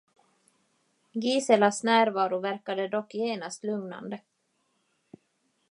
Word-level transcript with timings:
Giselas 1.13 1.83
närvaro 1.83 2.39
verkade 2.39 2.87
dock 2.87 3.15
genast 3.15 3.63
lugnande. 3.63 4.21